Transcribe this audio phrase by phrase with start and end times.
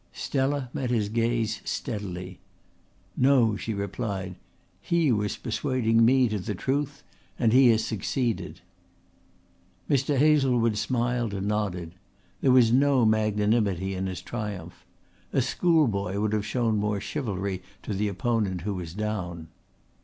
[0.13, 2.39] Stella met his gaze steadily.
[3.15, 4.33] "No," she replied.
[4.81, 7.03] "He was persuading me to the truth,
[7.37, 8.61] and he has succeeded."
[9.87, 10.17] Mr.
[10.17, 11.93] Hazlewood smiled and nodded.
[12.41, 14.87] There was no magnanimity in his triumph.
[15.33, 19.49] A schoolboy would have shown more chivalry to the opponent who was down.